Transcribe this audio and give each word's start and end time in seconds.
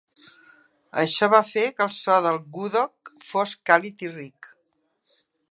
Això 1.01 1.29
va 1.33 1.41
fer 1.49 1.65
que 1.81 1.85
el 1.87 1.93
so 1.97 2.15
del 2.29 2.39
gudok 2.57 3.13
fos 3.33 3.55
càlid 3.71 4.03
i 4.09 4.11
ric. 4.17 4.51